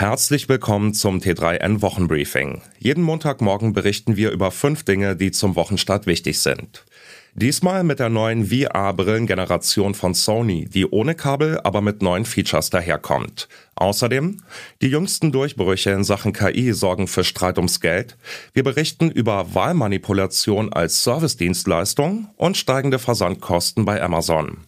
Herzlich 0.00 0.48
willkommen 0.48 0.94
zum 0.94 1.18
T3N 1.18 1.82
Wochenbriefing. 1.82 2.62
Jeden 2.78 3.04
Montagmorgen 3.04 3.74
berichten 3.74 4.16
wir 4.16 4.30
über 4.30 4.50
fünf 4.50 4.82
Dinge, 4.82 5.14
die 5.14 5.30
zum 5.30 5.56
Wochenstart 5.56 6.06
wichtig 6.06 6.40
sind. 6.40 6.86
Diesmal 7.34 7.84
mit 7.84 7.98
der 7.98 8.08
neuen 8.08 8.46
VR-Brillengeneration 8.46 9.92
von 9.92 10.14
Sony, 10.14 10.66
die 10.70 10.86
ohne 10.86 11.14
Kabel, 11.14 11.60
aber 11.64 11.82
mit 11.82 12.00
neuen 12.00 12.24
Features 12.24 12.70
daherkommt. 12.70 13.46
Außerdem, 13.74 14.38
die 14.80 14.88
jüngsten 14.88 15.32
Durchbrüche 15.32 15.90
in 15.90 16.02
Sachen 16.02 16.32
KI 16.32 16.72
sorgen 16.72 17.06
für 17.06 17.22
Streit 17.22 17.58
ums 17.58 17.82
Geld. 17.82 18.16
Wir 18.54 18.64
berichten 18.64 19.10
über 19.10 19.54
Wahlmanipulation 19.54 20.72
als 20.72 21.04
Servicedienstleistung 21.04 22.30
und 22.38 22.56
steigende 22.56 22.98
Versandkosten 22.98 23.84
bei 23.84 24.00
Amazon. 24.00 24.64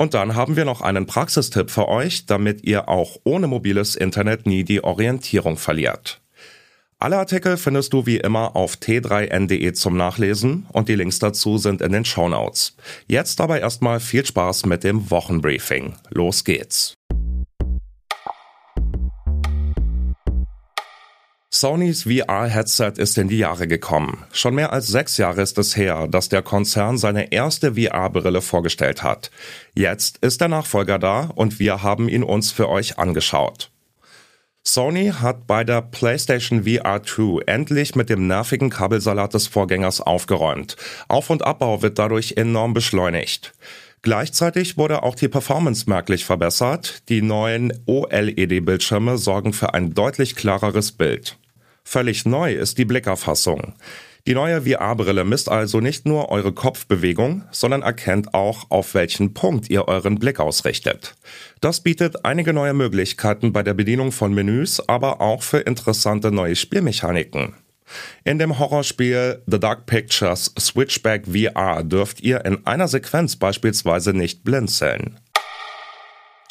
Und 0.00 0.14
dann 0.14 0.36
haben 0.36 0.54
wir 0.54 0.64
noch 0.64 0.80
einen 0.80 1.06
Praxistipp 1.06 1.70
für 1.70 1.88
euch, 1.88 2.24
damit 2.24 2.62
ihr 2.62 2.88
auch 2.88 3.16
ohne 3.24 3.48
mobiles 3.48 3.96
Internet 3.96 4.46
nie 4.46 4.62
die 4.62 4.84
Orientierung 4.84 5.56
verliert. 5.56 6.20
Alle 7.00 7.18
Artikel 7.18 7.56
findest 7.56 7.92
du 7.92 8.06
wie 8.06 8.18
immer 8.18 8.54
auf 8.54 8.74
t3n.de 8.74 9.72
zum 9.72 9.96
Nachlesen 9.96 10.66
und 10.72 10.88
die 10.88 10.94
Links 10.94 11.18
dazu 11.18 11.58
sind 11.58 11.82
in 11.82 11.90
den 11.90 12.04
Show 12.04 12.28
Notes. 12.28 12.76
Jetzt 13.08 13.40
aber 13.40 13.58
erstmal 13.58 13.98
viel 13.98 14.24
Spaß 14.24 14.66
mit 14.66 14.84
dem 14.84 15.10
Wochenbriefing. 15.10 15.94
Los 16.10 16.44
geht's. 16.44 16.94
Sonys 21.60 22.04
VR-Headset 22.04 22.92
ist 22.98 23.18
in 23.18 23.26
die 23.26 23.38
Jahre 23.38 23.66
gekommen. 23.66 24.22
Schon 24.30 24.54
mehr 24.54 24.72
als 24.72 24.86
sechs 24.86 25.16
Jahre 25.16 25.42
ist 25.42 25.58
es 25.58 25.76
her, 25.76 26.06
dass 26.06 26.28
der 26.28 26.40
Konzern 26.40 26.98
seine 26.98 27.32
erste 27.32 27.74
VR-Brille 27.74 28.42
vorgestellt 28.42 29.02
hat. 29.02 29.32
Jetzt 29.74 30.18
ist 30.18 30.40
der 30.40 30.46
Nachfolger 30.46 31.00
da 31.00 31.32
und 31.34 31.58
wir 31.58 31.82
haben 31.82 32.08
ihn 32.08 32.22
uns 32.22 32.52
für 32.52 32.68
euch 32.68 33.00
angeschaut. 33.00 33.72
Sony 34.62 35.12
hat 35.20 35.48
bei 35.48 35.64
der 35.64 35.82
PlayStation 35.82 36.62
VR 36.62 37.02
2 37.02 37.42
endlich 37.46 37.96
mit 37.96 38.08
dem 38.08 38.28
nervigen 38.28 38.70
Kabelsalat 38.70 39.34
des 39.34 39.48
Vorgängers 39.48 40.00
aufgeräumt. 40.00 40.76
Auf- 41.08 41.30
und 41.30 41.44
Abbau 41.44 41.82
wird 41.82 41.98
dadurch 41.98 42.34
enorm 42.36 42.72
beschleunigt. 42.72 43.52
Gleichzeitig 44.02 44.76
wurde 44.76 45.02
auch 45.02 45.16
die 45.16 45.26
Performance 45.26 45.90
merklich 45.90 46.24
verbessert. 46.24 47.02
Die 47.08 47.20
neuen 47.20 47.72
OLED-Bildschirme 47.86 49.18
sorgen 49.18 49.52
für 49.52 49.74
ein 49.74 49.92
deutlich 49.92 50.36
klareres 50.36 50.92
Bild. 50.92 51.36
Völlig 51.90 52.26
neu 52.26 52.52
ist 52.52 52.76
die 52.76 52.84
Blickerfassung. 52.84 53.72
Die 54.26 54.34
neue 54.34 54.60
VR-Brille 54.60 55.24
misst 55.24 55.48
also 55.48 55.80
nicht 55.80 56.04
nur 56.04 56.28
eure 56.28 56.52
Kopfbewegung, 56.52 57.44
sondern 57.50 57.80
erkennt 57.80 58.34
auch, 58.34 58.66
auf 58.68 58.92
welchen 58.92 59.32
Punkt 59.32 59.70
ihr 59.70 59.88
euren 59.88 60.18
Blick 60.18 60.38
ausrichtet. 60.38 61.14
Das 61.62 61.80
bietet 61.80 62.26
einige 62.26 62.52
neue 62.52 62.74
Möglichkeiten 62.74 63.54
bei 63.54 63.62
der 63.62 63.72
Bedienung 63.72 64.12
von 64.12 64.34
Menüs, 64.34 64.86
aber 64.86 65.22
auch 65.22 65.42
für 65.42 65.60
interessante 65.60 66.30
neue 66.30 66.56
Spielmechaniken. 66.56 67.54
In 68.22 68.38
dem 68.38 68.58
Horrorspiel 68.58 69.40
The 69.46 69.58
Dark 69.58 69.86
Pictures 69.86 70.52
Switchback 70.60 71.24
VR 71.26 71.82
dürft 71.84 72.20
ihr 72.20 72.44
in 72.44 72.66
einer 72.66 72.88
Sequenz 72.88 73.36
beispielsweise 73.36 74.12
nicht 74.12 74.44
blinzeln. 74.44 75.18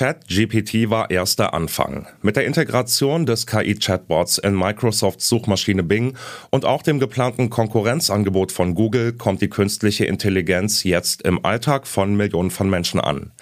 ChatGPT 0.00 0.88
war 0.88 1.10
erster 1.10 1.52
Anfang. 1.52 2.06
Mit 2.22 2.36
der 2.36 2.46
Integration 2.46 3.26
des 3.26 3.46
KI-Chatbots 3.46 4.38
in 4.38 4.56
Microsofts 4.56 5.28
Suchmaschine 5.28 5.82
Bing 5.82 6.16
und 6.48 6.64
auch 6.64 6.80
dem 6.80 6.98
geplanten 6.98 7.50
Konkurrenzangebot 7.50 8.50
von 8.50 8.74
Google 8.74 9.12
kommt 9.12 9.42
die 9.42 9.50
künstliche 9.50 10.06
Intelligenz 10.06 10.84
jetzt 10.84 11.20
im 11.20 11.44
Alltag 11.44 11.86
von 11.86 12.16
Millionen 12.16 12.50
von 12.50 12.70
Menschen 12.70 12.98
an. 12.98 13.32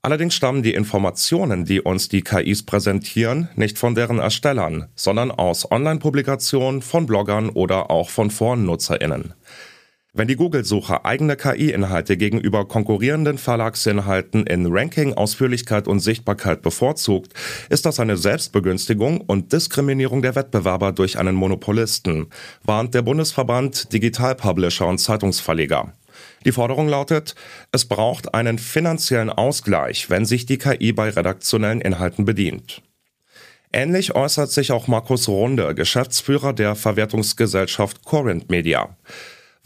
Allerdings 0.00 0.34
stammen 0.34 0.62
die 0.62 0.72
Informationen, 0.72 1.66
die 1.66 1.82
uns 1.82 2.08
die 2.08 2.22
KIs 2.22 2.62
präsentieren, 2.62 3.50
nicht 3.54 3.76
von 3.76 3.94
deren 3.94 4.18
Erstellern, 4.18 4.86
sondern 4.94 5.30
aus 5.30 5.70
Online-Publikationen, 5.70 6.80
von 6.80 7.04
Bloggern 7.04 7.50
oder 7.50 7.90
auch 7.90 8.08
von 8.08 8.30
Forennutzerinnen. 8.30 9.34
Wenn 10.18 10.26
die 10.26 10.34
Google-Suche 10.34 11.04
eigene 11.04 11.36
KI-Inhalte 11.36 12.16
gegenüber 12.16 12.66
konkurrierenden 12.66 13.38
Verlagsinhalten 13.38 14.48
in 14.48 14.66
Ranking, 14.66 15.14
Ausführlichkeit 15.14 15.86
und 15.86 16.00
Sichtbarkeit 16.00 16.60
bevorzugt, 16.60 17.34
ist 17.68 17.86
das 17.86 18.00
eine 18.00 18.16
Selbstbegünstigung 18.16 19.20
und 19.20 19.52
Diskriminierung 19.52 20.20
der 20.20 20.34
Wettbewerber 20.34 20.90
durch 20.90 21.20
einen 21.20 21.36
Monopolisten, 21.36 22.26
warnt 22.64 22.94
der 22.94 23.02
Bundesverband 23.02 23.92
Digital 23.92 24.34
Publisher 24.34 24.88
und 24.88 24.98
Zeitungsverleger. 24.98 25.92
Die 26.44 26.50
Forderung 26.50 26.88
lautet, 26.88 27.36
es 27.70 27.84
braucht 27.84 28.34
einen 28.34 28.58
finanziellen 28.58 29.30
Ausgleich, 29.30 30.10
wenn 30.10 30.24
sich 30.24 30.46
die 30.46 30.58
KI 30.58 30.92
bei 30.92 31.10
redaktionellen 31.10 31.80
Inhalten 31.80 32.24
bedient. 32.24 32.82
Ähnlich 33.72 34.16
äußert 34.16 34.50
sich 34.50 34.72
auch 34.72 34.88
Markus 34.88 35.28
Runde, 35.28 35.76
Geschäftsführer 35.76 36.54
der 36.54 36.74
Verwertungsgesellschaft 36.74 38.04
Corinth 38.04 38.50
Media. 38.50 38.96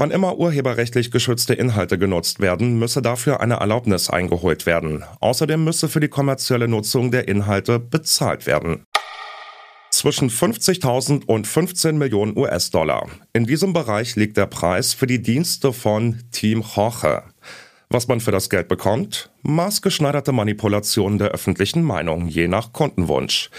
Wann 0.02 0.10
immer 0.10 0.36
urheberrechtlich 0.36 1.12
geschützte 1.12 1.54
Inhalte 1.54 1.96
genutzt 1.96 2.40
werden, 2.40 2.76
müsse 2.76 3.02
dafür 3.02 3.40
eine 3.40 3.60
Erlaubnis 3.60 4.10
eingeholt 4.10 4.66
werden. 4.66 5.04
Außerdem 5.20 5.62
müsse 5.62 5.88
für 5.88 6.00
die 6.00 6.08
kommerzielle 6.08 6.66
Nutzung 6.66 7.12
der 7.12 7.28
Inhalte 7.28 7.78
bezahlt 7.78 8.46
werden 8.48 8.84
zwischen 9.92 10.28
50.000 10.28 11.26
und 11.26 11.46
15 11.46 11.96
Millionen 11.96 12.36
US-Dollar. 12.36 13.06
In 13.32 13.46
diesem 13.46 13.72
Bereich 13.72 14.16
liegt 14.16 14.36
der 14.38 14.46
Preis 14.46 14.92
für 14.92 15.06
die 15.06 15.22
Dienste 15.22 15.72
von 15.72 16.18
Team 16.32 16.64
Jorge. 16.74 17.22
Was 17.88 18.08
man 18.08 18.18
für 18.18 18.32
das 18.32 18.50
Geld 18.50 18.66
bekommt? 18.66 19.30
Maßgeschneiderte 19.42 20.32
Manipulationen 20.32 21.18
der 21.18 21.28
öffentlichen 21.28 21.84
Meinung, 21.84 22.26
je 22.26 22.48
nach 22.48 22.72
Kundenwunsch. 22.72 23.50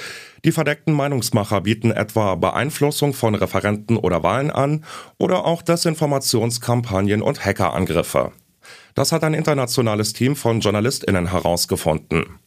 Die 0.46 0.52
verdeckten 0.52 0.94
Meinungsmacher 0.94 1.62
bieten 1.62 1.92
etwa 1.92 2.36
Beeinflussung 2.36 3.14
von 3.14 3.34
Referenten 3.34 3.96
oder 3.96 4.24
Wahlen 4.24 4.52
an 4.52 4.84
oder 5.18 5.46
auch 5.46 5.62
Desinformationskampagnen 5.62 7.22
und 7.22 7.46
Hackerangriffe. 7.46 8.34
Das 8.94 9.14
hat 9.14 9.24
ein 9.24 9.34
internationales 9.34 10.12
Team 10.12 10.36
von 10.36 10.59
JournalistInnen 10.59 11.31
herausgefunden. 11.31 12.40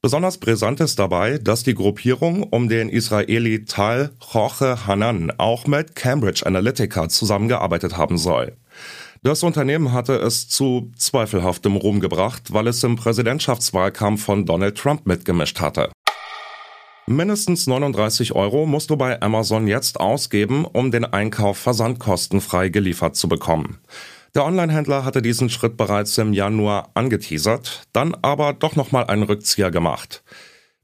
Besonders 0.00 0.38
brisant 0.38 0.80
ist 0.80 0.98
dabei, 0.98 1.38
dass 1.38 1.62
die 1.62 1.74
Gruppierung 1.74 2.42
um 2.42 2.68
den 2.68 2.88
Israeli 2.88 3.64
Tal 3.64 4.12
Jorge 4.32 4.86
Hanan 4.86 5.32
auch 5.36 5.66
mit 5.66 5.94
Cambridge 5.94 6.46
Analytica 6.46 7.08
zusammengearbeitet 7.08 7.96
haben 7.96 8.16
soll. 8.16 8.56
Das 9.22 9.42
Unternehmen 9.42 9.92
hatte 9.92 10.14
es 10.14 10.48
zu 10.48 10.92
zweifelhaftem 10.96 11.76
Ruhm 11.76 12.00
gebracht, 12.00 12.52
weil 12.52 12.68
es 12.68 12.82
im 12.84 12.96
Präsidentschaftswahlkampf 12.96 14.24
von 14.24 14.46
Donald 14.46 14.78
Trump 14.78 15.06
mitgemischt 15.06 15.60
hatte. 15.60 15.90
Mindestens 17.08 17.68
39 17.68 18.32
Euro 18.32 18.66
musst 18.66 18.90
du 18.90 18.96
bei 18.96 19.22
Amazon 19.22 19.68
jetzt 19.68 20.00
ausgeben, 20.00 20.64
um 20.64 20.90
den 20.90 21.04
Einkauf 21.04 21.56
versandkostenfrei 21.56 22.68
geliefert 22.68 23.14
zu 23.14 23.28
bekommen. 23.28 23.78
Der 24.34 24.44
Onlinehändler 24.44 25.04
hatte 25.04 25.22
diesen 25.22 25.48
Schritt 25.48 25.76
bereits 25.76 26.18
im 26.18 26.32
Januar 26.32 26.90
angeteasert, 26.94 27.86
dann 27.92 28.16
aber 28.22 28.54
doch 28.54 28.74
nochmal 28.74 29.06
einen 29.06 29.22
Rückzieher 29.22 29.70
gemacht. 29.70 30.24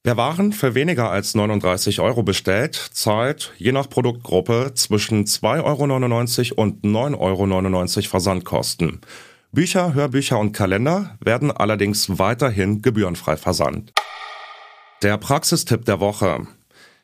Wer 0.04 0.16
Waren 0.16 0.52
für 0.52 0.76
weniger 0.76 1.10
als 1.10 1.34
39 1.34 1.98
Euro 1.98 2.22
bestellt, 2.22 2.76
zahlt 2.76 3.52
je 3.58 3.72
nach 3.72 3.90
Produktgruppe 3.90 4.72
zwischen 4.74 5.24
2,99 5.24 6.52
Euro 6.52 6.62
und 6.62 6.84
9,99 6.84 7.96
Euro 7.96 8.08
Versandkosten. 8.08 9.00
Bücher, 9.50 9.92
Hörbücher 9.92 10.38
und 10.38 10.52
Kalender 10.52 11.16
werden 11.20 11.50
allerdings 11.50 12.18
weiterhin 12.20 12.80
gebührenfrei 12.80 13.36
versandt. 13.36 13.92
Der 15.02 15.18
Praxistipp 15.18 15.84
der 15.84 15.98
Woche. 15.98 16.46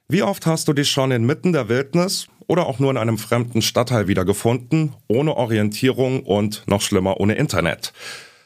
Wie 0.08 0.22
oft 0.22 0.46
hast 0.46 0.68
du 0.68 0.72
dich 0.72 0.88
schon 0.88 1.10
inmitten 1.10 1.52
der 1.52 1.68
Wildnis 1.68 2.28
oder 2.46 2.66
auch 2.66 2.78
nur 2.78 2.92
in 2.92 2.96
einem 2.96 3.18
fremden 3.18 3.60
Stadtteil 3.60 4.06
wiedergefunden, 4.06 4.94
ohne 5.08 5.36
Orientierung 5.36 6.22
und 6.22 6.62
noch 6.68 6.80
schlimmer 6.80 7.18
ohne 7.18 7.34
Internet. 7.34 7.92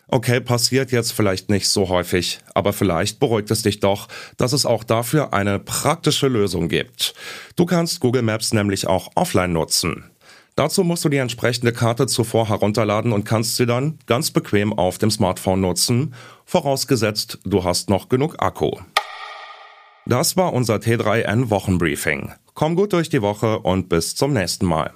Okay, 0.09 0.41
passiert 0.41 0.91
jetzt 0.91 1.13
vielleicht 1.13 1.51
nicht 1.51 1.69
so 1.69 1.91
häufig, 1.91 2.39
aber 2.55 2.73
vielleicht 2.73 3.21
beruhigt 3.21 3.51
es 3.51 3.61
dich 3.61 3.79
doch, 3.79 4.09
dass 4.39 4.55
es 4.55 4.65
auch 4.65 4.85
dafür 4.85 5.35
eine 5.35 5.59
praktische 5.59 6.29
Lösung 6.29 6.69
gibt. 6.69 7.13
Du 7.55 7.67
kannst 7.67 8.01
Google 8.01 8.23
Maps 8.23 8.55
nämlich 8.55 8.87
auch 8.87 9.11
offline 9.17 9.53
nutzen. 9.53 10.05
Dazu 10.57 10.83
musst 10.83 11.05
du 11.05 11.11
die 11.11 11.19
entsprechende 11.19 11.75
Karte 11.75 12.07
zuvor 12.07 12.49
herunterladen 12.49 13.13
und 13.13 13.25
kannst 13.25 13.57
sie 13.57 13.67
dann 13.67 13.99
ganz 14.07 14.31
bequem 14.31 14.73
auf 14.73 14.97
dem 14.97 15.11
Smartphone 15.11 15.61
nutzen, 15.61 16.15
vorausgesetzt 16.47 17.39
du 17.45 17.65
hast 17.65 17.91
noch 17.91 18.09
genug 18.09 18.37
Akku. 18.39 18.71
Das 20.07 20.37
war 20.37 20.53
unser 20.53 20.77
T3N 20.77 21.51
Wochenbriefing. 21.51 22.33
Komm 22.55 22.75
gut 22.75 22.93
durch 22.93 23.09
die 23.09 23.23
Woche 23.23 23.61
und 23.61 23.89
bis 23.89 24.17
zum 24.17 24.33
nächsten 24.33 24.67
Mal. 24.67 24.93